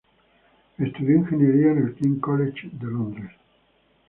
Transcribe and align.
Estudió 0.79 1.17
ingeniería 1.17 1.73
en 1.73 1.77
el 1.85 1.93
King's 1.93 2.21
College 2.21 2.69
de 2.71 2.87
Londres. 2.87 3.31